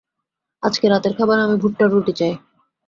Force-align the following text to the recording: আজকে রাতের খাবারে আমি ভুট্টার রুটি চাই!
আজকে 0.63 0.85
রাতের 0.87 1.13
খাবারে 1.17 1.41
আমি 1.43 1.55
ভুট্টার 1.57 1.87
রুটি 1.91 2.13
চাই! 2.19 2.33